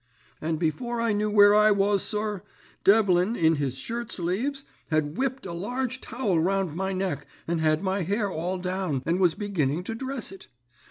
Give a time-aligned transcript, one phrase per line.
[0.41, 2.41] "And before I knew where I was, sir,
[2.83, 7.83] Devlin, in his shirt sleeves, had whipped a large towel round my neck, and had
[7.83, 10.47] my hair all down, and was beginning to dress it.